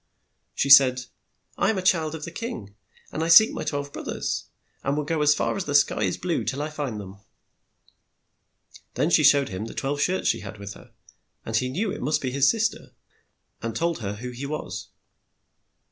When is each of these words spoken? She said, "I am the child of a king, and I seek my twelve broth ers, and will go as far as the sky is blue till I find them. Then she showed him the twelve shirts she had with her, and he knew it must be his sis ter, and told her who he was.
She 0.55 0.71
said, 0.71 1.01
"I 1.59 1.69
am 1.69 1.75
the 1.75 1.83
child 1.83 2.15
of 2.15 2.25
a 2.25 2.31
king, 2.31 2.73
and 3.11 3.23
I 3.23 3.27
seek 3.27 3.51
my 3.51 3.63
twelve 3.63 3.93
broth 3.93 4.07
ers, 4.07 4.45
and 4.83 4.97
will 4.97 5.03
go 5.03 5.21
as 5.21 5.35
far 5.35 5.55
as 5.55 5.65
the 5.65 5.75
sky 5.75 6.01
is 6.01 6.17
blue 6.17 6.43
till 6.43 6.63
I 6.63 6.71
find 6.71 6.99
them. 6.99 7.19
Then 8.95 9.11
she 9.11 9.23
showed 9.23 9.49
him 9.49 9.65
the 9.65 9.75
twelve 9.75 10.01
shirts 10.01 10.27
she 10.27 10.39
had 10.39 10.57
with 10.57 10.73
her, 10.73 10.91
and 11.45 11.55
he 11.55 11.69
knew 11.69 11.91
it 11.91 12.01
must 12.01 12.19
be 12.19 12.31
his 12.31 12.49
sis 12.49 12.69
ter, 12.69 12.93
and 13.61 13.75
told 13.75 13.99
her 13.99 14.15
who 14.15 14.31
he 14.31 14.47
was. 14.47 14.87